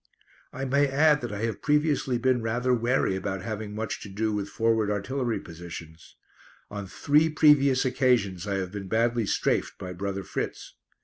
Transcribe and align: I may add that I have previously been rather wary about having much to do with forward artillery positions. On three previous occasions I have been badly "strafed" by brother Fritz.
I 0.51 0.65
may 0.65 0.87
add 0.87 1.21
that 1.21 1.31
I 1.31 1.43
have 1.43 1.61
previously 1.61 2.17
been 2.17 2.41
rather 2.41 2.73
wary 2.73 3.15
about 3.15 3.43
having 3.43 3.75
much 3.75 4.01
to 4.01 4.09
do 4.09 4.33
with 4.33 4.49
forward 4.49 4.89
artillery 4.89 5.39
positions. 5.39 6.15
On 6.71 6.87
three 6.87 7.29
previous 7.29 7.85
occasions 7.85 8.47
I 8.47 8.55
have 8.55 8.71
been 8.71 8.87
badly 8.87 9.27
"strafed" 9.27 9.77
by 9.77 9.93
brother 9.93 10.23
Fritz. 10.23 10.73